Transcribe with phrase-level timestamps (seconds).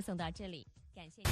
[0.00, 1.22] 送到这里，感谢。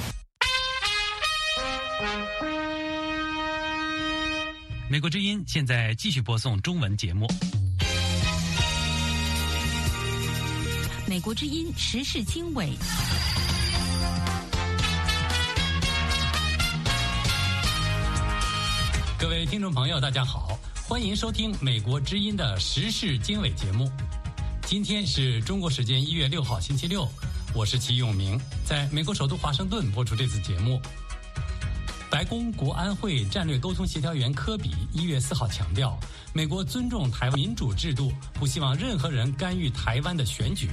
[4.89, 7.27] 美国之音现在继续播送中文节目。
[11.07, 12.69] 美国之音时事经纬。
[19.17, 20.57] 各位听众朋友，大家好，
[20.87, 23.91] 欢迎收听美国之音的时事经纬节目。
[24.65, 27.07] 今天是中国时间一月六号，星期六。
[27.53, 30.79] 我是齐永明，在美国首都华盛顿播出这次节目。
[32.09, 35.99] 白宫国安会战略沟通协调员科比一月四号强调，
[36.31, 40.69] 美国尊重台湾民主制度，不希望任何人干预台湾的选举。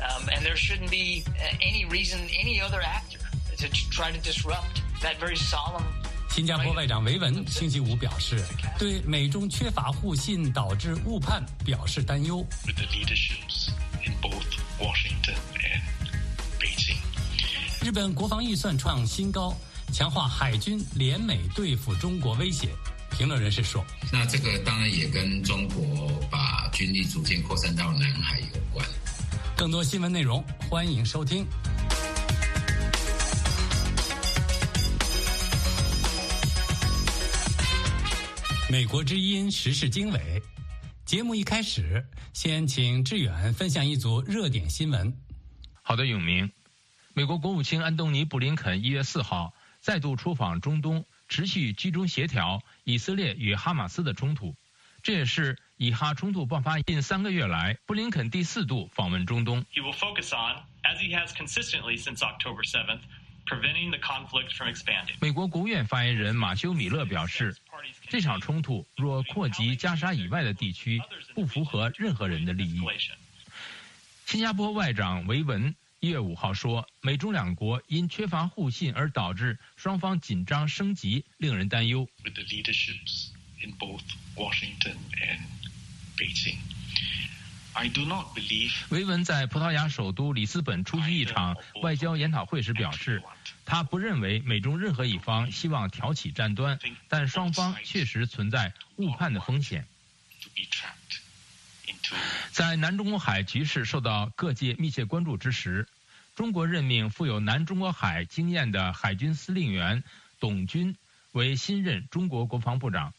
[0.00, 1.24] Um, and there shouldn't be
[1.60, 3.18] any reason any other actor
[3.58, 5.84] to try to disrupt that very solemn.
[6.30, 8.44] 新加坡外长维文星期五表示，
[8.78, 12.44] 对美中缺乏互信导致误判表示担忧。
[12.66, 13.55] With the leaderships
[17.96, 19.56] 本国防预算创新高，
[19.90, 22.68] 强化海军联美对付中国威胁。
[23.10, 28.86] 评论人士说：“那这个当然也跟中国把军力逐渐扩散到南海有关。”
[29.56, 31.46] 更多新闻内容，欢迎收听。
[38.68, 40.42] 美国之音时事经纬，
[41.06, 45.10] 节目一开始，先请志远分享一组热点新闻。
[45.80, 46.46] 好的，永明。
[47.16, 54.54] 美国国务卿安东尼·布林肯一月四号再度出访中东，持续集中协调以色列与哈马斯的冲突。
[55.02, 59.64] 这也是以哈冲突爆发近三个月来，布林肯第四度访问中东。
[59.72, 63.00] He will focus on, as he has consistently since October 7th,
[63.46, 65.14] preventing the conflict from expanding.
[65.18, 67.56] 美国国务院发言人马修·米勒表示，
[68.10, 71.00] 这场冲突若扩及加沙以外的地区，
[71.34, 72.82] 不符合任何人的利益。
[74.26, 75.74] 新加坡外长维文。
[76.06, 82.08] 一月五号说，美中两国因缺乏互信而导致双方紧张升级，令人担忧。
[88.90, 93.20] 维文在葡萄牙首都里斯本出席一场外交研讨会时表示，
[93.64, 96.78] 他不认为美中任何一方希望挑起战端，
[97.08, 99.84] 但双方确实存在误判的风险。
[102.52, 105.88] 在南中国海局势受到各界密切关注之时。
[106.36, 110.04] 中国任命富有南中国海经验的海军司令员
[110.38, 110.94] 董军
[111.32, 113.14] 为新任中国国防部长。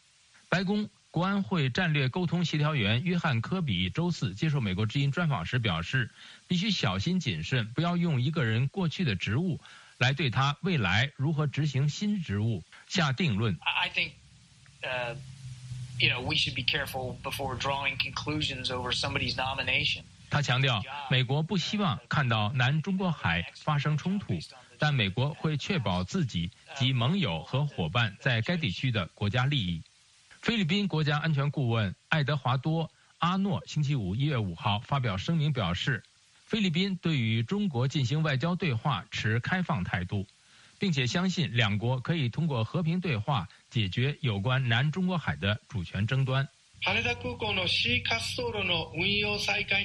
[0.48, 6.10] 白宫国安会战略沟通协调员约翰科比周四接受美国之音专访时表示，
[6.46, 9.60] 必须小心谨慎，不要用一个人过去的职务
[9.98, 13.58] 来对他未来如何执行新职务下定论。
[13.62, 14.12] I think,
[14.84, 15.16] uh,
[15.98, 20.04] you know, we should be careful before drawing conclusions over somebody's nomination.
[20.30, 24.38] 他强调，美国不希望看到南中国海发生冲突，
[24.78, 29.82] 但美国会确保自己及盟友和伙伴在该地区的国家利益。
[30.42, 32.84] 菲律宾国家安全顾问爱德华多·
[33.18, 36.04] 阿诺星期五一月五号发表声明表示，
[36.46, 40.26] 菲律宾对于中国进行外交对话持开放态度，
[40.78, 46.48] 并且相信两国可以通过和平对话解决有关南中国海的主权争端。
[46.80, 49.84] 羽田空港的西滑走路的运用再改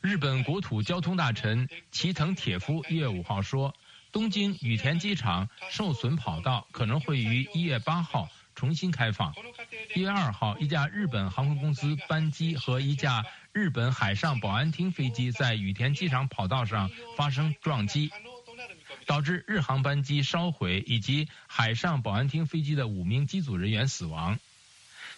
[0.00, 3.74] 日本国土交通大臣齐藤铁夫一月五号说，
[4.12, 9.34] 东京羽田机场受损跑道可能会于一月八号重新开放。
[9.94, 18.10] 一月二号，一架日本航空公司班机和一架日本海上保安厅飞机在羽田机场跑道上发生撞击，
[19.06, 24.38] 导致日航班机烧毁以及海上保安厅飞机的五名机组人员死亡。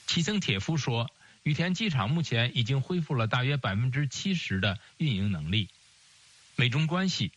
[0.06, 1.10] 齐藤铁夫说，
[1.42, 5.68] 羽田机场目前已经恢复了大约百分之七十的运营能力。
[6.56, 7.32] 美中关系，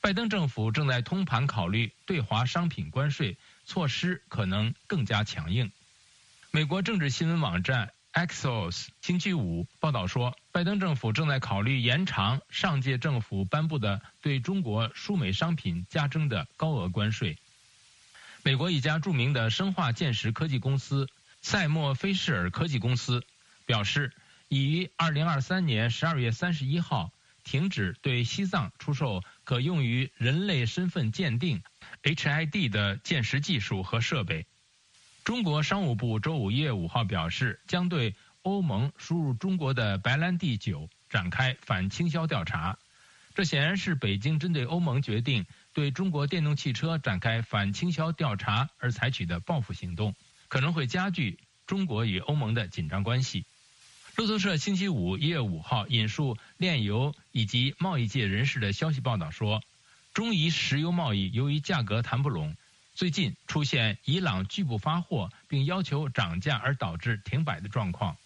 [0.00, 5.70] 拜登政府正在通盘考虑对华商品关税措施可能更加强硬。
[6.50, 17.36] 美国政治新闻网站 Axios 星期五报道说，拜登政府正在考虑延长上届政府颁布的对中国输美商品加征的高额关税。
[18.42, 21.08] 美国一家著名的生化建识科技公司。
[21.40, 23.24] 赛默菲士尔科技公司
[23.64, 24.12] 表示，
[24.48, 27.12] 已于二零二三年十二月三十一号
[27.44, 31.62] 停止对西藏出售可用于人类身份鉴定
[32.02, 34.46] （HID） 的鉴识技术和设备。
[35.24, 42.78] 中国商务部周五一月五号表示，将对欧盟输入中国的白兰地酒展开反倾销调查。
[43.34, 50.14] 这显然是北京针对欧盟决定对中国电动汽车展开反倾销调查而采取的报复行动。
[50.48, 53.44] 可能会加剧中国与欧盟的紧张关系。
[54.16, 59.62] 路透社星期五一月五号引述炼油以及贸易界人士的消息报道说，
[60.12, 62.56] 中伊石油贸易由于价格谈不拢，
[62.94, 68.16] 最近出现伊朗拒不发货并要求涨价而导致停摆的状况。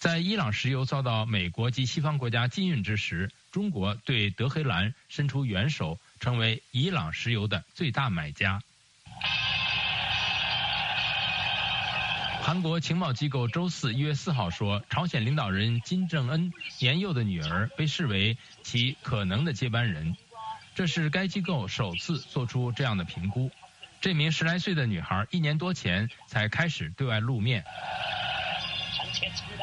[0.00, 8.62] 在伊朗石油遭到美国及西方国家禁运之时，中国对德黑兰伸出援手，成为伊朗石油的最大买家。
[12.40, 20.16] 韩国情报机构周四一月四号说，朝鲜领导人金正恩年幼的女儿被视为其可能的接班人，
[20.74, 23.50] 这是该机构首次做出这样的评估。
[24.00, 27.64] 这名十来岁的女孩一年多前才开始对外露面。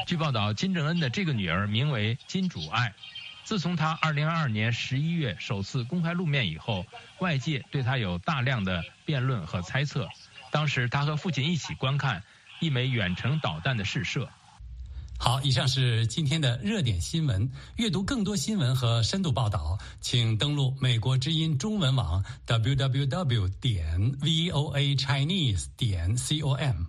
[0.06, 2.94] 据报道，金正恩的这个女儿名为金主爱。
[3.42, 6.86] 自从她2022年11月首次公开露面以后，
[7.18, 10.08] 外界对她有大量的辩论和猜测。
[10.50, 12.22] 当时，她和父亲一起观看
[12.60, 14.28] 一枚远程导弹的试射。
[15.18, 17.50] 好，以上是今天的热点新闻。
[17.76, 26.84] 阅读更多新闻和深度报道，请登录美国之音中文网 www 点 voa chinese 点 com。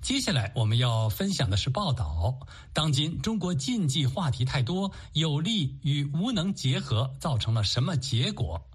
[0.00, 2.34] 接下来我们要分享的是报道。
[2.72, 8.66] 当今中国禁忌话题太多，有利与无能结合，造成了什么结果？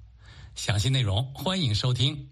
[0.53, 2.29] 详细内容欢迎收听。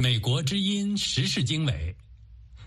[0.00, 1.94] 美国之音时事经纬。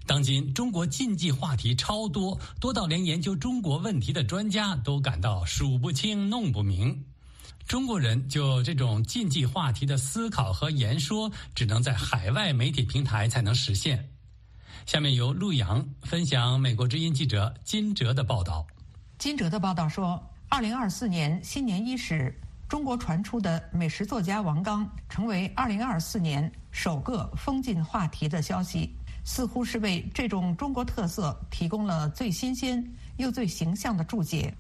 [0.06, 7.04] 当今中国禁忌话题超多，多到连研究中国问题的专家都感到数不清、弄不明。
[7.68, 14.12] 中国人就这种禁忌话题的思考和言说，只能在海外媒体平台才能实现。
[14.86, 18.64] 下面由陆阳分享美国之音记者金哲的报道。
[19.18, 22.40] 金哲的报道说，二零二四年新年伊始，
[22.70, 28.94] 中国传出的美食作家王刚成为二零二四年首个封禁话题的消息。
[29.26, 32.86] 似乎是为这种中国特色提供了最新鲜
[33.16, 34.54] 又最形象的注解。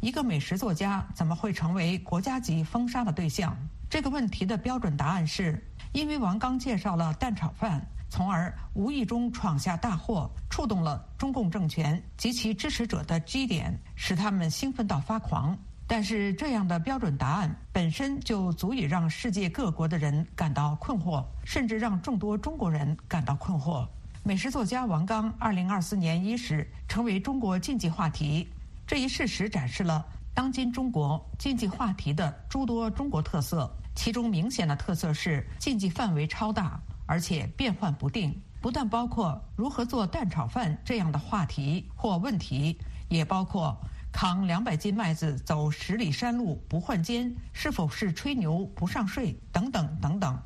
[0.00, 3.54] 一个美食作家怎么会成为国家级封杀的对象？
[3.90, 5.62] 这个问题的标准答案是：
[5.92, 15.54] 因为王刚介绍了蛋炒饭，从而无意中闯下大祸，触动了中共政权及其支持者的基点，使他们兴奋到发狂。
[15.90, 23.88] 但是，这样的标准答案本身就足以让世界各国的人感到困惑，甚至让众多中国人感到困惑。
[24.22, 28.46] 美食作家王刚，二零二四年伊始成为中国禁忌话题。
[28.86, 30.04] 这一事实展示了
[30.34, 33.68] 当今中国禁忌话题的诸多中国特色。
[33.94, 38.38] 其中明显的特色是禁忌范围超大，而且变幻不定。
[38.60, 43.74] 不但包括如何做蛋炒饭这样的话题或问题，也包括
[44.20, 50.36] 扛两百斤麦子走十里山路不换肩是否是吹牛不上税等等等等。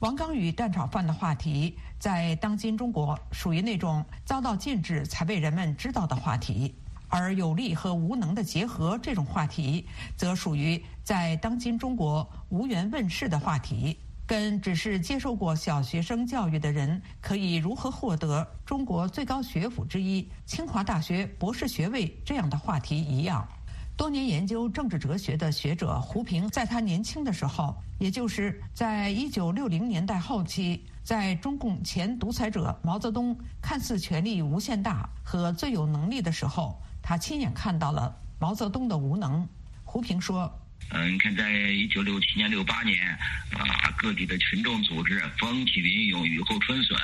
[0.00, 6.74] 王刚与蛋炒饭的话题，在当今中国属于那种遭到禁止才被人们知道的话题，
[7.08, 23.46] 而有利和无能的结合这种话题，则属于在当今中国无缘问世的话题，跟只是接受过小学生教育的人可以如何获得中国最高学府之一清华大学博士学位这样的话题一样。
[23.94, 39.46] 多年研究政治哲学的学者胡平，在他年轻的时候，也就是在一九六零年代后期，在中共前独裁者毛泽东看似权力无限大和最有能力的时候，他亲眼看到了毛泽东的无能。
[39.84, 40.50] 胡平说
[40.90, 43.08] ：“嗯，你看，在一九六七年、六八年，
[43.52, 46.98] 啊，各地的群众组织风起云涌、雨后春笋，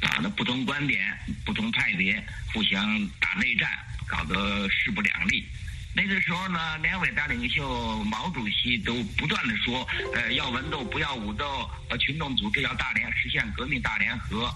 [0.00, 3.70] 啊，那不同观点、不同派别互相打内战，
[4.06, 5.46] 搞得势不两立。”
[5.96, 14.52] 那个时候呢，两伟大领袖毛主席都不断的说，呃，要文斗不要武斗，呃，群众组织要大联，实现革命大联合。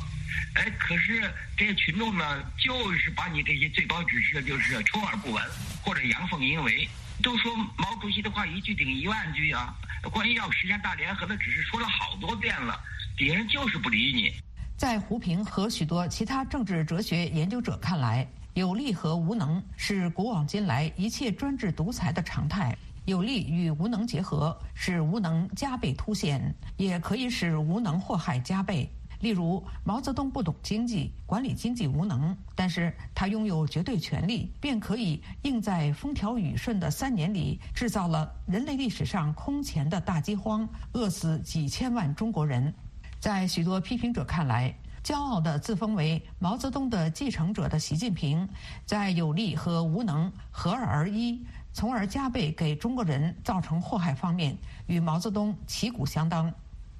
[0.54, 5.42] 哎，可是这些群众呢，就是把你这些最高指示就是充耳不闻，
[5.80, 6.88] 或者阳奉阴违。
[7.22, 9.74] 都说毛主席的话一句顶一万句啊，
[10.12, 12.78] 关于要实现大联合的指示说了好多遍了，
[13.16, 14.32] 敌人就是不理你。
[14.76, 18.26] 在胡平和许多其他政治哲学研究者看来。
[18.54, 22.76] 有利和无能是古往今来一切专制独裁的常态。
[23.04, 28.90] 有利与无能结合，使无能加倍凸显，也可以使无能祸害加倍。
[29.20, 42.72] 例如，毛泽东不懂经济，管理经济无能，但是他拥有绝对权力，便可以应在风调雨顺的三年里，制造了人类历史上空前的大饥荒，饿死几千万中国人。
[43.18, 44.72] 在许多批评者看来，
[45.02, 48.48] 骄傲地自封为毛泽东的继承者的习近平，
[48.86, 54.56] 在有利和无能合二而一，从而加倍给中国人造成祸害方面，
[54.86, 56.52] 与毛泽东旗鼓相当。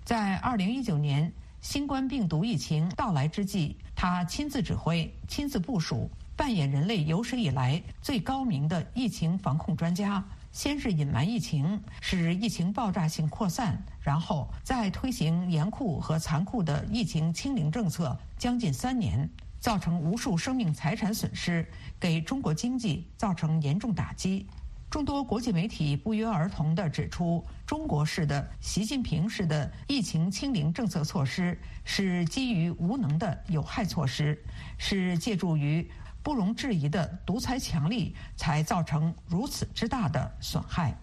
[0.05, 10.25] 在二零一九年新冠病毒疫情到来之际，他亲自指挥、亲自部署，扮演人类有史以来最高明的疫情防控专家。
[10.53, 19.29] 先是隐瞒疫情，使疫情爆炸性扩散，然后再推行严酷和残酷的疫情清零政策，将近三年，
[19.61, 21.69] 造成无数生命财产损失，
[22.01, 24.47] 给中国经济造成严重打击。
[24.91, 34.43] 众多国际媒体不约而同地指出，中国式的、习近平式的疫情清零政策措施是基于无能的有害措施，
[34.79, 35.89] 是借助于。
[36.21, 40.95] 不容置疑的独裁强力，才造成如此之大的损害。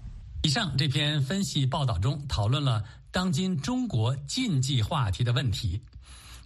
[0.44, 5.82] 以上这篇分析报道中讨论了当今中国禁忌话题的问题。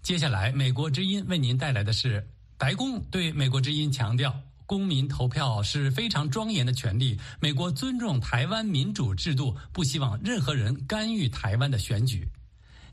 [0.02, 2.26] 接下来，美国之音为您带来的是
[2.58, 4.34] 白宫对美国之音强调：
[4.70, 12.30] 公民投票是非常庄严的权利，美国尊重台湾民主制度，不希望任何人干预台湾的选举。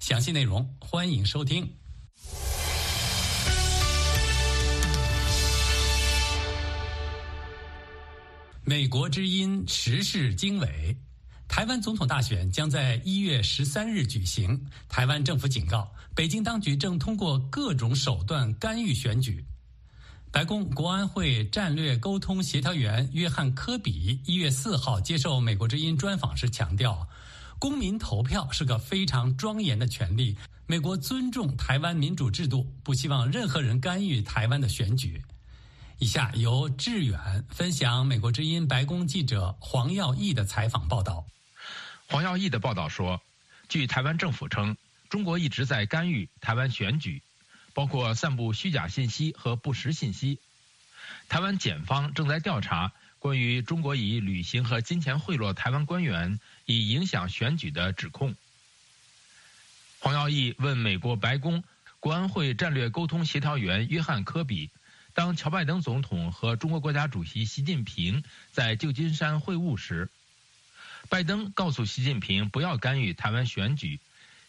[0.00, 1.70] 详细内容，欢迎收听。
[8.64, 10.96] 美国之音时事经纬：
[11.46, 14.58] 台湾总统大选将在一月十三日举行。
[14.88, 19.44] 台湾政府警告，北京当局正通过各种手段干预选举。
[20.36, 27.08] 白宫国安会战略沟通协调员约翰·科比一月四号接受美国之音专访时强调，
[27.58, 35.22] 公民投票是个非常庄严的权利，美国尊重台湾民主制度，不希望任何人干预台湾的选举。
[36.00, 41.24] 以下由志远分享美国之音白宫记者黄耀义的采访报道。
[42.08, 43.18] 黄耀义的报道说，
[43.70, 44.76] 据台湾政府称，
[45.08, 47.22] 中国一直在干预台湾选举，
[47.76, 50.38] 包括散布虚假信息和不实信息。
[51.28, 58.34] 台湾检方正在调查关于中国以旅行和金钱贿赂台湾官员以影响选举的指控。
[59.98, 61.62] 黄耀义问美国白宫
[62.00, 64.70] 国安会战略沟通协调员约翰·科比。
[65.12, 70.08] 当乔拜登总统和中国国家主席习近平在旧金山会晤时，
[71.10, 74.00] 拜登告诉习近平不要干预台湾选举。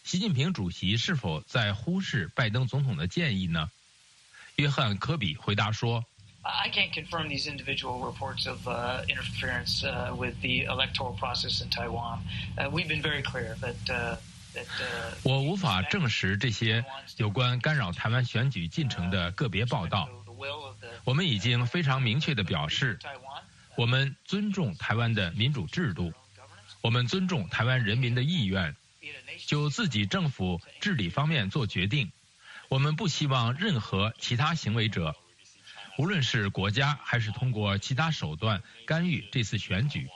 [0.08, 3.70] 习近平主席是否在忽视拜登总统的建议呢？
[4.56, 6.02] 约翰·科比回答说
[6.40, 8.66] ：“I can't confirm these individual reports of
[9.06, 9.82] interference
[10.16, 12.20] with the electoral process in Taiwan.
[12.56, 14.18] We've been very clear that that.”
[15.24, 16.82] 我无法证实这些
[17.18, 20.08] 有关干扰台湾选举进程的个别报道。
[21.04, 22.98] 我们已经非常明确地表示，
[23.76, 26.10] 我们尊重台湾的民主制度，
[26.80, 28.74] 我们尊重台湾人民的意愿，
[29.46, 32.10] 就自己政府治理方面做决定。
[32.68, 35.16] 我们不希望任何其他行为者，
[35.96, 40.08] 无论是国家还是通过其他手段干预这次选举。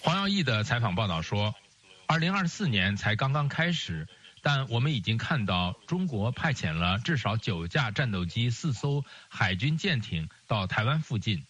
[0.00, 1.54] 黄耀义的采访报道说，
[2.06, 4.08] 二零二四年才刚刚开始。
[4.44, 11.46] 但我们已经看到，中国派遣了至少九架战斗机、四艘海军舰艇到台湾附近。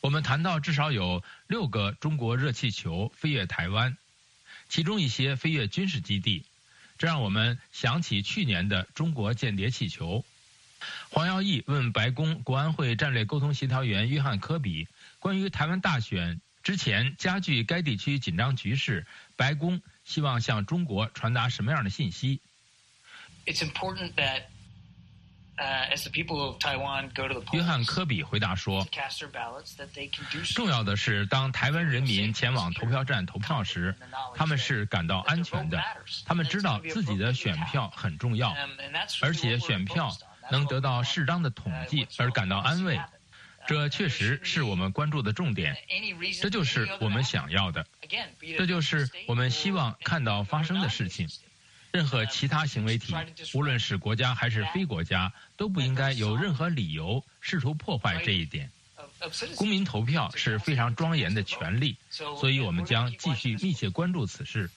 [0.00, 3.96] 我们谈到至少有六个中国热气球飞越台湾，
[4.70, 6.46] 其中一些飞越军事基地，
[6.96, 10.24] 这让我们想起去年的中国间谍气球。
[11.10, 19.82] 黄耀义问白宫国安会战略沟通协调员约翰·科比，关于台湾大选之前加剧该地区紧张局势，白宫。
[20.02, 22.40] 希望向中国传达什么样的信息
[23.46, 24.42] ？It's important that.？
[27.52, 28.86] 约翰·科比回答说
[30.54, 33.94] ：“重要的是，当台湾人民前往投票站投票时，
[34.34, 35.82] 他们是感到安全的，
[36.24, 38.56] 他们知道自己的选票很重要，
[39.20, 40.16] 而且选票
[40.50, 42.98] 能得到适当的统计而感到安慰。”
[43.68, 45.76] 这确实是我们关注的重点，
[46.40, 47.86] 这就是我们想要的，
[48.56, 51.28] 这就是我们希望看到发生的事情。
[51.92, 53.14] 任何其他行为体，
[53.54, 58.70] 无论是国家还是非国家，都不应该有任何理由试图破坏这一点。
[59.56, 64.70] 公民投票是非常庄严的权利，所以我们将继续密切关注此事。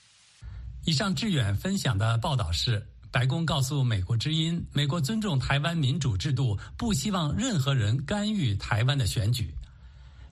[0.85, 2.85] 以上志远分享的报道是。
[3.11, 9.53] 白宫告诉美国之音，美国尊重台湾民主制度，不希望任何人干预台湾的选举。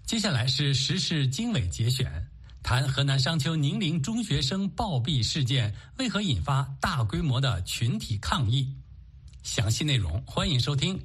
[0.04, 2.28] 接下来是时事经纬节选，
[2.64, 8.74] 谈河南商丘宁陵中学生暴毙事件为何引发大规模的群体抗议。
[9.44, 11.00] 详细内容欢迎收听。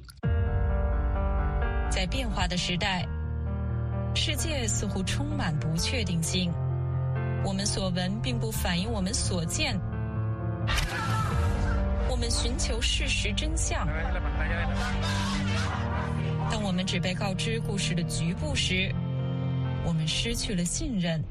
[1.89, 3.05] 在变化的时代，
[4.15, 6.51] 世界似乎充满不确定性。
[7.43, 9.77] 我们所闻并不反映我们所见。
[12.09, 13.87] 我们寻求事实真相，
[16.51, 18.93] 当我们只被告知故事的局部时，
[19.85, 21.21] 我们失去了信任。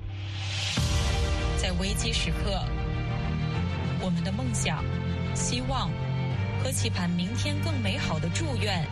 [1.66, 2.62] 在危机时刻，
[4.00, 4.84] 我们的梦想、
[5.34, 5.90] 希望
[6.62, 8.86] 和期盼明天更美好的祝愿，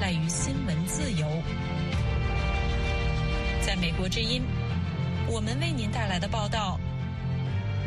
[0.00, 1.26] 赖于新闻自由。
[3.60, 4.40] 在美国之音，
[5.26, 6.78] 我们为您带来的报道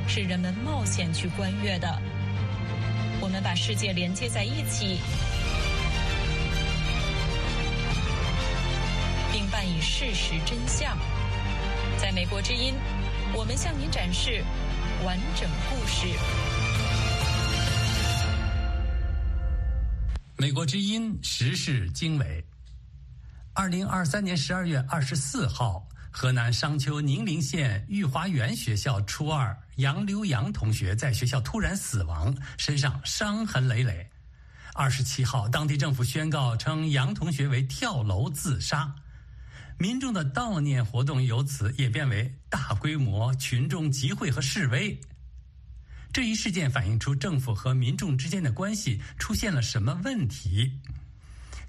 [0.06, 1.88] 是人们冒险去观阅的。
[3.22, 5.00] 我们把世界连接在一起，
[9.32, 10.98] 并伴以事实真相。
[11.98, 12.74] 在美国之音，
[13.34, 14.44] 我们向您展示
[15.06, 16.08] 完整故事。
[20.38, 22.44] 美国之音时事经纬。
[23.54, 34.08] 二零二三年十二月二十四号，河南商丘宁陵县御华园学校初二杨刘洋同学在学校突然死亡，身上伤痕累累。
[34.74, 38.94] 二十七号，当地政府宣告称杨同学为跳楼自杀。
[39.80, 45.00] 民众的悼念活动由此演变为大规模群众集会和示威。
[46.12, 50.72] 这一事件反映出政府和民众之间的关系出现了什么问题？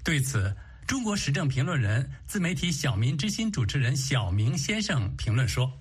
[0.03, 0.55] 对此，
[0.87, 5.71] 中国时政评论人、自媒体小民之心主持人小明先生评论说：“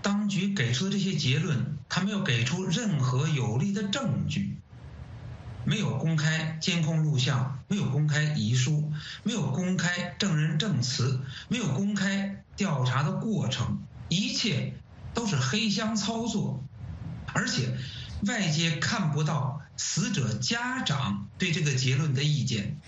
[0.00, 4.56] 当局给出的这些结论，他没有给出任何有力的证据。”
[5.64, 8.92] 没有公开监控录像，没有公开遗书，
[9.22, 14.74] 没有公开证人证词，没有公开调查的过程，一切
[15.14, 16.62] 都是黑箱操作，
[17.32, 17.76] 而且
[18.26, 22.78] 外界看不到死者家长对这个结论的意见。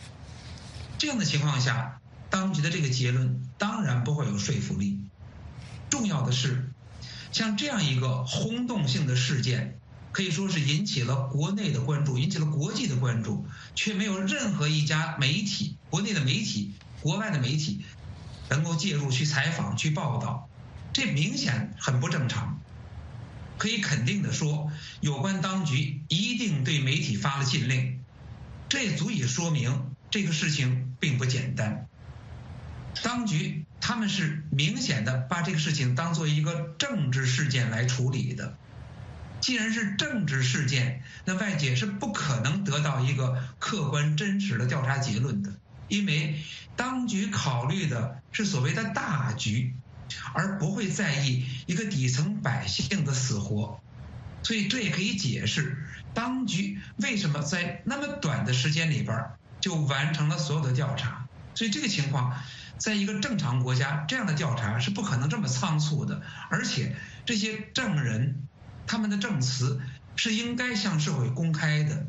[0.98, 5.00] 这样的情况下，当局的这个结论当然不会有说服力。
[5.88, 6.70] 重要的是，
[7.32, 9.78] 像这样一个轰动性的事件。
[10.16, 17.84] 可以说是引起了国内的关注，引起了国际的关注，却没有任何一家媒体、国内的媒体、国外的媒体
[18.48, 20.48] 能够介入去采访、去报道，
[20.94, 22.62] 这明显很不正常。
[23.58, 28.00] 可以肯定的说，有关当局一定对媒体发了禁令，
[28.70, 31.86] 这足以说明这个事情并不简单。
[33.02, 38.56] 当局他们是明显的把这个事情当做一个政治事件来处理的。
[39.46, 45.52] 既然是政治事件，那外界是不可能得到一个客观真实的调查结论的，
[45.86, 46.42] 因为
[46.74, 49.72] 当局考虑的是所谓的大局，
[50.34, 53.80] 而不会在意一个底层百姓的死活，
[54.42, 55.78] 所以这也可以解释
[56.12, 59.26] 当局为什么在那么短的时间里边
[59.60, 61.28] 就完成了所有的调查。
[61.54, 62.36] 所以这个情况，
[62.78, 68.48] 在一个正常国家，这样的调查是不可能这么仓促的，而且这些证人。
[68.86, 69.80] 他们的证词
[70.14, 72.06] 是应该向社会公开的，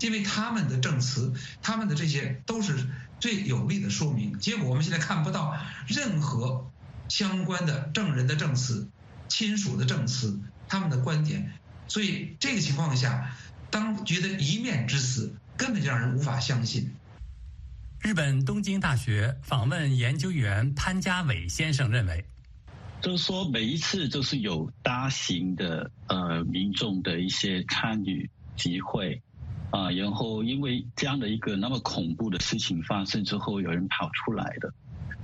[0.00, 2.86] 因为他们的证词，他们的这些都是
[3.20, 4.38] 最有力的说明。
[4.38, 6.70] 结果我们现在看不到任何
[7.08, 8.88] 相关的证人的证词、
[9.28, 11.52] 亲属的证词、他们的观点，
[11.88, 13.36] 所以这个情况下，
[13.70, 16.94] 当局的一面之词根本就让人无法相信。
[18.00, 22.24] 日本东京大学访问研究员潘家伟先生认为。
[23.02, 29.20] 就是说，每一次都是有大型的呃民众的一些参与集会
[29.70, 34.72] 啊，然后因为这样的一个那么恐怖的事情发生之后，有人跑出来的。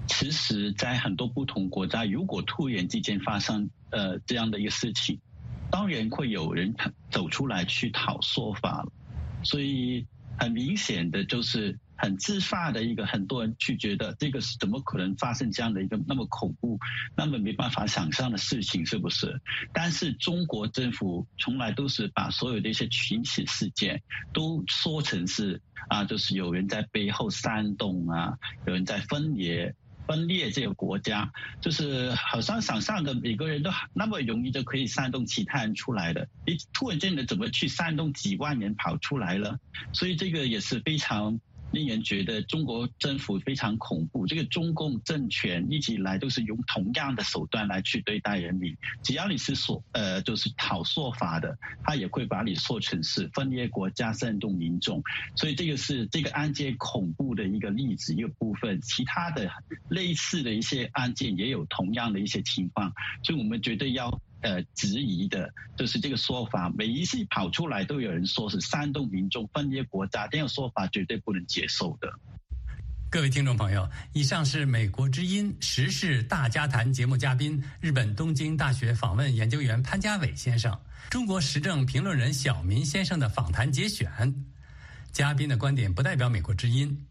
[0.08, 5.20] 其实，在很多不同国家，如果突然之间发生呃这样的一个事情，
[5.70, 6.74] 当然会有人
[7.10, 8.92] 走出来去讨说法了。
[9.44, 10.04] 所以，
[10.36, 11.78] 很明显的就是。
[11.98, 16.78] 很自发的一个，很多人去觉得这个是怎么可能发生这样的一个那么恐怖、
[17.16, 19.40] 那么没办法想象的事情，是不是？
[19.72, 24.00] 但是中国政府从来都是把所有的一些群体事件
[24.32, 29.74] 都说成是啊，就是有人在背后煽动啊，有人在分裂。
[30.06, 31.30] 分裂这个国家，
[31.60, 39.58] 就是好像想象的每个人都那么容易就可以煽动其他人出来的，你突然间的怎么去煽动几万人跑出来了？
[39.92, 41.38] 所以这个也是非常。
[41.72, 44.26] 令人觉得中国政府非常恐怖。
[44.26, 48.76] 这个中共政权一直以来都是用同样的手段来去对待人民。
[49.02, 55.02] 只要你是说呃，就是讨说法的，他也会把你说成是分裂国家、煽动民众。
[55.36, 58.80] 所以这个是这个案件恐怖的一个例子一个部分。
[58.80, 59.50] 其他的
[59.88, 64.20] 类似的一些案件也有同样的一些情况，所以我们绝对要。
[64.40, 72.12] 呃，质疑的就是这个说法，每一次跑出来都有人说是煽动民众分裂国家，这样说法绝对不能接受的。
[73.10, 84.34] 各位听众朋友，以上是美国之音时事大家谈节目嘉宾、日本东京大学访问研究员潘家伟先生、中国时政评论人小民先生的访谈节选。
[85.10, 87.06] 嘉宾的观点不代表美国之音。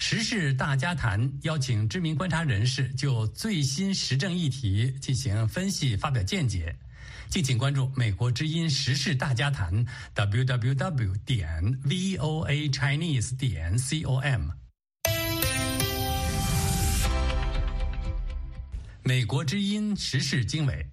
[0.00, 6.74] 时事大家谈邀请知名观察人士就最新时政议题进行分析、发表见解。
[7.28, 9.84] 敬请关注《美国之音时事大家谈》
[10.14, 14.50] www 点 voa chinese 点 com。
[19.02, 20.86] 美国之音时事经纬：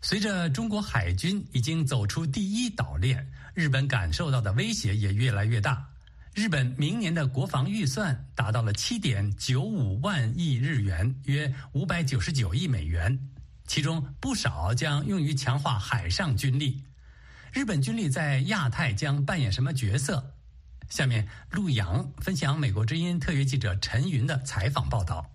[0.00, 5.84] 随着中国海军已经走出第一岛链，日本感受到的威胁也越来越大。
[6.38, 13.18] 日本明年的国防预算达到了七点九五万亿日元，约五百九十九亿美元。
[13.66, 16.84] 其中不少将用于强化海上军力。
[17.50, 20.32] 日本军力在亚太将扮演什么角色？
[20.88, 25.28] 下面陆洋分享美国之音特约记者陈云的采访报道。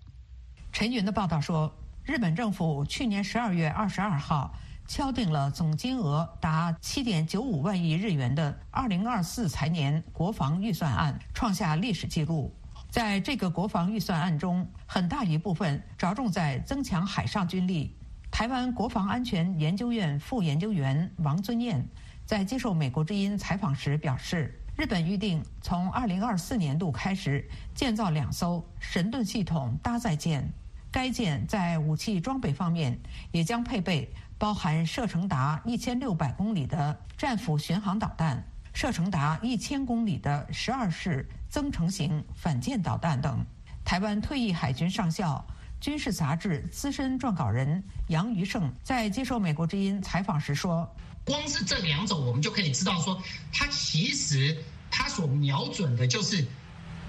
[0.72, 1.70] 陈云的报道说，
[2.02, 12.54] 日本政府去年十二月二十二号敲定了总金额达七点九五万亿日元的二零二四财年国防预算案，创下历史记录。
[12.90, 17.96] 在这个国防预算案中，很大一部分着重在增强海上军力。
[18.30, 21.84] 台湾国防安全研究院副研究员王尊彦
[22.26, 30.48] 在接受美国之音采访时表示，日本预定从2024年度开始建造两艘神盾系统搭载舰，
[30.90, 32.98] 该舰在武器装备方面
[33.32, 38.42] 也将配备包含射程达1600公里的战斧巡航导弹、
[38.72, 43.44] 射程达1000公里的十二式增程型反舰导弹等。
[43.84, 45.44] 台湾退役海军上校。
[45.80, 50.90] 军事杂志资深撰稿人杨余胜在接受美国之音采访时说
[51.26, 53.20] ：“光是这两种，我们就可以知道说，
[53.52, 54.56] 他其实
[54.90, 56.46] 他所瞄准的就是，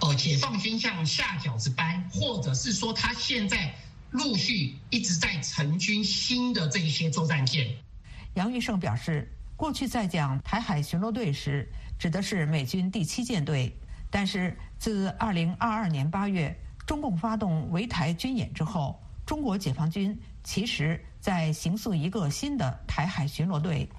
[0.01, 3.73] 呃，解放军像下饺子班，或者是说他现在
[4.15, 7.67] 陆续一直在成军新的这一些作战舰。”
[8.35, 11.67] 杨玉胜表示，过去在讲台海巡逻队时，
[11.99, 13.71] 指的是美军第七舰队，
[14.09, 16.55] 但是自二零二二年八月。
[16.85, 23.89] 中共发动围台军演之后，中国解放军其实在形塑一个新的台海巡逻队。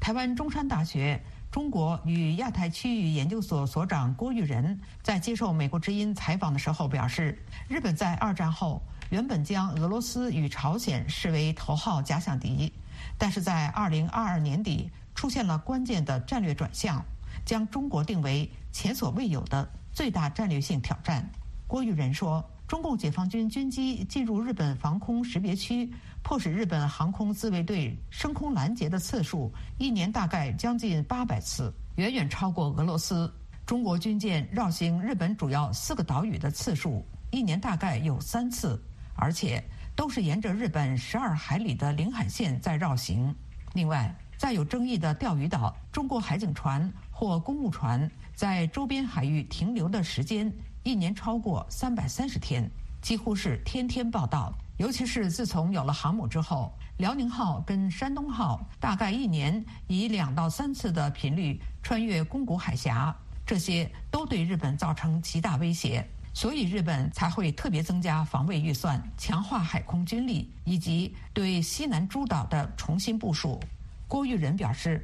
[0.00, 12.72] 台湾中山大学中国与亚太区域研究所所长郭玉仁在接受美国之音采访的时候表示，日本在二战后原本将俄罗斯与朝鲜视为头号假想敌，
[13.18, 17.04] 但是在二零二二年底出现了关键的战略转向，
[17.44, 21.30] 将中国定为前所未有的最大战略性挑战。
[21.66, 33.30] 郭玉仁说：“中共解放军军机进入日本防空识别区，迫使日本航空自卫队升空拦截的次数，一年大概将近八百次，远远超过俄罗斯。
[33.66, 38.82] 中国军舰绕行日本主要四个岛屿的次数，一年大概有三次，
[39.14, 39.62] 而且
[39.94, 43.34] 都是沿着日本十二海里的领海线在绕行。
[43.74, 50.52] 另外，在有争议的钓鱼岛，中国海警船或公务船在周边海域停留的时间。”
[50.84, 52.68] 一年超过三百三十天，
[53.00, 54.52] 几乎是天天报道。
[54.78, 63.14] 尤其是自从有了航母之后，辽宁号跟山东号大概一年以两到三次的频率穿越宫古海峡，
[63.46, 73.60] 这些都对日本造成极大威胁，所以日本才会特别增加防卫预算，强化海空军力，以及对西南诸岛的重新部署。
[74.08, 75.00] 郭玉仁表示：“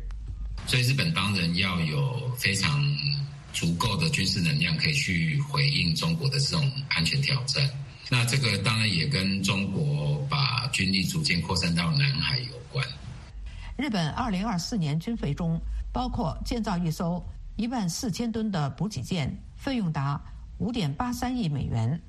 [0.66, 2.80] 所以日本当然要有非常。”
[3.50, 7.68] 足够的军事能量可以去回应中国的这种安全挑战。
[8.08, 12.86] 那这个当然也跟中国把军力逐渐扩散到南海有关。
[13.76, 15.58] 日本二零二四年军费中
[15.92, 17.24] 包括建造一艘
[17.56, 20.20] 一万四千吨的补给舰，费用达
[20.58, 22.00] 五点八三亿美元。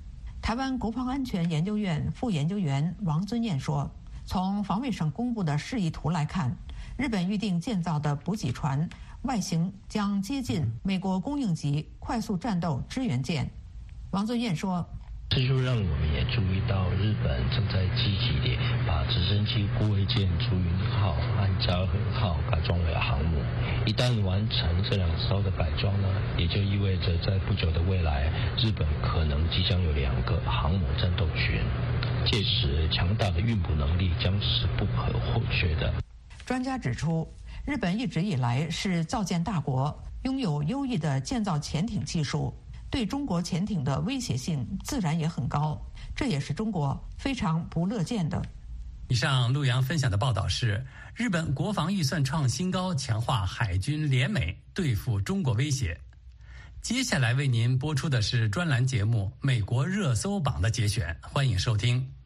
[0.41, 3.89] 台湾国防安全研究院副研究员王尊彦说
[4.25, 6.55] ：“从防卫省公布的示意图来看，
[6.97, 8.89] 日本预定建造的补给船。”
[9.23, 13.49] 外形将接近美国供应级快速战斗支援舰，
[14.11, 14.87] 王尊彦说
[15.29, 23.39] ：“这就让我们也注意到，日本正在积极地把直升机护卫舰“朱云号”和“嘉禾号”改装为航母。
[23.85, 31.61] 一旦完成这两艘的改装呢，也就意味着在不久的未来，日本可能即将有两个航母战斗群。
[32.25, 35.93] 届时，强大的运补能力将是不可或缺的。
[36.43, 37.27] 专家指出。
[37.65, 42.51] 日本一直以来是造舰大国，拥有优异的建造潜艇技术，
[42.89, 45.79] 对中国潜艇的威胁性自然也很高，
[46.15, 48.41] 这也是中国非常不乐见的。
[49.09, 55.99] 以上陆洋分享的报道是：日本国防预算创新高，强化海军联美对付中国威胁。
[56.81, 62.18] 接下来为您播出的是专栏节目《美国热搜榜》的节选，欢迎收听。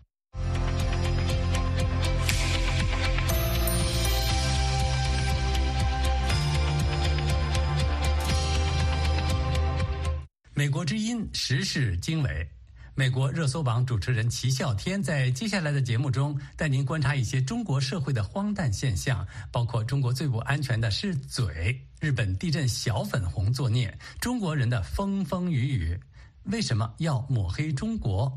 [10.56, 12.48] 美国之音时事经纬，
[12.94, 26.00] 美国热搜榜主持人齐笑天在接下来的节目中带您观察一些中国社会的荒诞现象，包括中国最不安全的是嘴，日本地震小粉红作孽，中国人的风风雨雨，
[26.44, 28.32] 为什么要抹黑中国？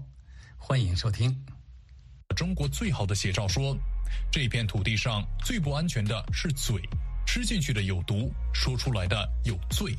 [0.56, 1.44] 欢迎收听。
[2.34, 3.76] 中国最好的写照说，
[4.32, 6.80] 这片土地上最不安全的是嘴，
[7.26, 9.94] 吃进去的有毒，说出来的有罪。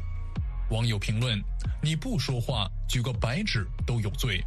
[0.70, 1.42] 网友评论
[1.82, 4.44] ：“你不说话，举个白纸都有罪。”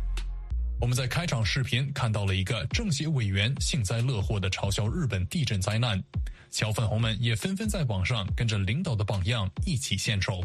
[0.80, 6.02] 我们在开场视频看到了一个政协委员幸灾乐祸的嘲笑日本地震灾难，
[6.50, 10.42] 小粉红们也纷纷在网上跟着领导的榜样一起献丑。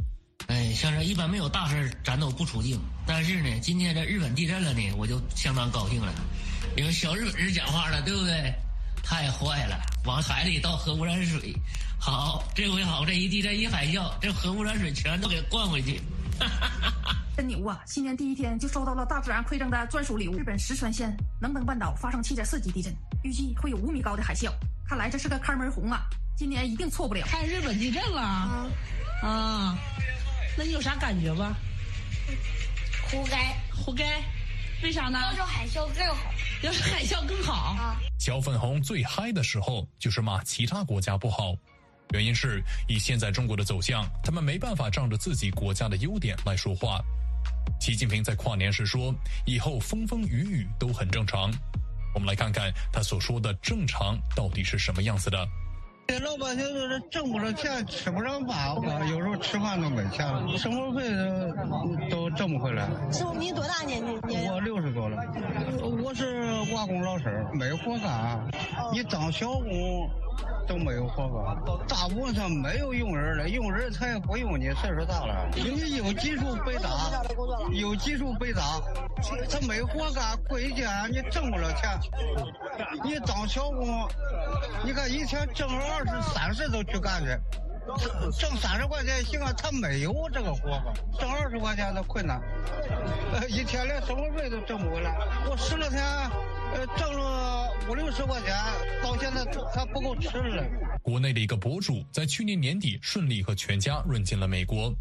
[0.47, 2.79] 哎，像这一般没有大事咱都不出镜。
[3.05, 6.13] 但是呢，今天这日本地震了呢，我就相当高兴了，
[6.77, 8.53] 因为小日本人讲话了，对不对？
[9.03, 11.53] 太坏了，往海里倒核污染水。
[12.05, 15.99] 好，这回好，这一地震一海啸，这核污染水全都给灌回去。
[17.35, 17.81] 真牛啊！
[17.87, 20.37] 新年第一天就收到了大自然馈赠的专属礼物。
[20.37, 24.51] 日本石川县能登半岛发生七点四级地震，预计会有五米高的海啸。
[24.87, 26.03] 看来这是个开门红啊！
[26.37, 27.25] 今年一定错不了。
[27.25, 28.21] 看日本地震了
[29.23, 29.75] 啊！
[30.55, 31.57] 那你有啥感觉吧？
[33.09, 34.21] 活该，活该。
[34.83, 35.19] 为啥呢？
[35.19, 37.97] 要是海啸更好，要是海啸更好。
[38.19, 41.55] 小粉红最嗨的时候就是骂其他国家不好，
[42.13, 47.01] 原因是以现在中国的走向，他们没办法仗着自己国家的优点来说话。
[47.79, 49.13] 习近平在跨年时说
[49.45, 51.51] ：“以后风风雨雨都很正常。”
[52.15, 55.45] 我们来看看他所说的正常到底是什么样子的。
[56.07, 58.75] 这老百姓都是挣不着钱，吃不上饭，
[59.09, 61.09] 有时候吃饭都没钱了，生活费
[62.09, 62.87] 都挣不回来。
[63.11, 64.13] 师傅，你多大年纪？
[64.47, 65.17] 我六十多了，
[65.81, 68.47] 我是瓦工老师，没活干，
[68.93, 70.09] 你当小工。
[70.67, 75.47] 都没有活干，大部分没有用人了，用人他也不用你，岁数大了。
[75.53, 76.89] 你有技术被打，
[77.71, 78.61] 有技术被打，
[79.49, 81.89] 他没活干，归家你挣不了钱。
[83.03, 84.07] 你当小工，
[84.83, 87.27] 你看以前挣二十、三十都去干去，
[88.39, 92.41] 挣三十块钱行啊，他没有这个活干，挣二十块钱都困难，
[93.33, 95.15] 呃一天连生活费都挣不回来。
[95.49, 96.01] 我十来天，
[96.97, 97.71] 挣了。
[97.87, 98.55] 五六十块钱，
[99.03, 100.63] 到现在还不够吃了。
[101.03, 104.91] 国内的一个博主在去年年底顺利和全家润进了美国，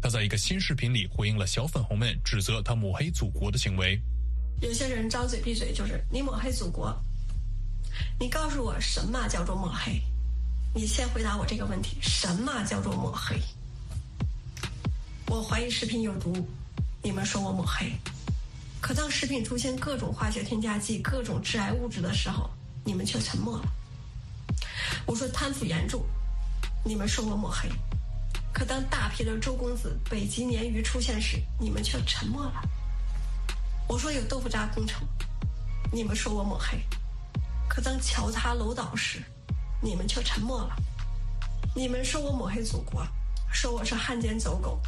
[0.00, 4.00] 他在一个新视频里回应了小粉红们指责他抹黑祖国的行为。
[4.60, 6.96] 有些人张嘴闭嘴就是你抹黑祖国，
[8.20, 10.00] 你告诉我什么叫做抹黑？
[10.72, 13.36] 你先回答我这个问题：什么叫做抹黑？
[15.26, 16.46] 我怀疑视频有毒，
[17.02, 17.90] 你们说我抹黑。
[18.80, 22.50] 可当食品出现各种化学添加剂、各种致癌物质的时候，
[22.84, 23.64] 你们却沉默了。
[25.06, 26.04] 我说贪腐严重，
[26.84, 27.68] 你们说我抹黑；
[28.52, 32.62] 可当大批的周公子、北极鲶鱼出现时，你们却沉默了。
[33.86, 35.06] 我说有豆腐渣工程，
[35.92, 36.78] 你们说我抹黑；
[37.68, 39.22] 可当桥塌楼倒时，
[39.80, 40.74] 你们却沉默了。
[41.76, 43.06] 你们说我抹黑祖国，
[43.52, 44.80] 说我是汉奸走狗，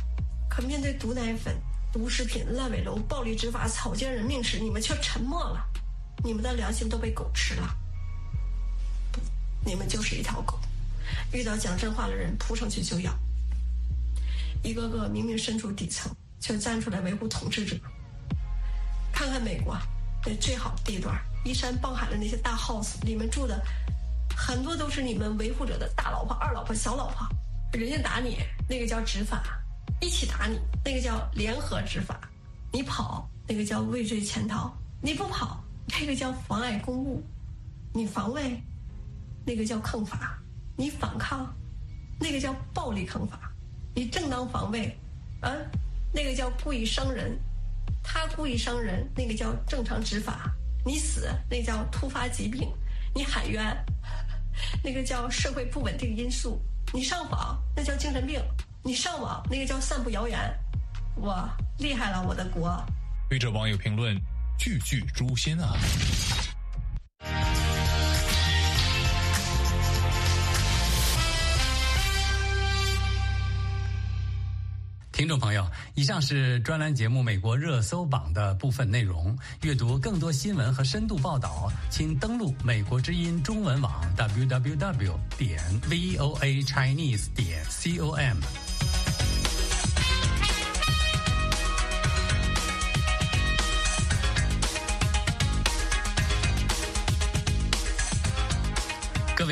[0.49, 1.57] 可面对毒奶粉。
[1.93, 5.63] 毒食品、烂尾楼、暴力执法、草菅人命时，你们却沉默了，
[6.25, 7.77] 你们的良心都被狗吃了。
[9.65, 10.59] 你们就是一条狗，
[11.33, 13.13] 遇到讲真话的人扑上去就咬。
[14.65, 17.77] 一个个明明身处底层，却站出来维护统治者。
[19.13, 19.77] 看看美国
[20.25, 23.63] 那最好的地段，依山傍海的那些大 house，里面住的
[24.35, 27.29] 很多都是你们维护者的大老婆、二老婆、小老婆，
[27.73, 29.62] 人家打你，那个叫执法。
[30.03, 32.17] 一起打你，那个叫联合执法；
[32.73, 34.69] 你跑，那个叫畏罪潜逃；
[35.01, 35.63] 你不跑，
[36.01, 37.23] 那个叫妨碍公务；
[37.95, 38.61] 你防卫，
[39.47, 40.19] 那个叫抗法；
[40.77, 41.55] 你反抗，
[42.19, 43.39] 那个叫暴力抗法；
[43.95, 44.93] 你正当防卫，
[45.41, 45.53] 啊，
[46.13, 47.31] 那个叫故意伤人；
[48.03, 50.51] 他故意伤人，那个叫正常执法；
[50.85, 52.69] 你死，那叫突发疾病；
[53.15, 53.65] 你喊冤，
[54.83, 56.59] 那个叫社会不稳定因素；
[56.93, 58.43] 你上访，那叫精神病。
[58.85, 60.37] 你上网那个叫散布谣言，
[61.19, 62.85] 哇，厉害了我的国！
[63.29, 64.21] 对着网友评论，
[64.59, 65.77] 句句诛心啊！
[75.13, 75.65] 听众朋友，
[75.95, 79.39] 以上是专栏节目《美国热搜榜》的部分内容。
[79.61, 88.72] 阅读更多新闻和深度报道，请登录美国之音中文网 www 点 voa chinese 点 com。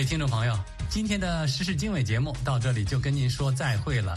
[0.00, 0.58] 位听众朋友，
[0.88, 4.16] 今天的时事经纬节目到这里就跟您说再会了。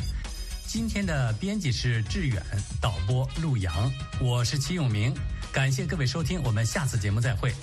[0.66, 2.42] 今天的编辑是志远，
[2.80, 3.92] 导播陆阳，
[4.22, 5.14] 我是齐永明。
[5.52, 7.54] 感谢各位收听，我们下次节目再会。